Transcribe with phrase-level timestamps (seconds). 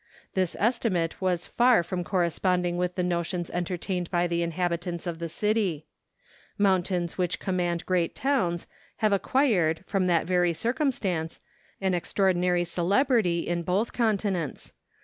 [0.33, 5.29] This estimate was far from corresponding with the notions entertained by the inhabitants of the
[5.29, 5.85] city
[6.59, 8.65] Moun¬ tains which command great towns,
[9.05, 11.39] have acquired, from that very circumstance,
[11.79, 14.73] an extraordinary cele¬ brity in both continents.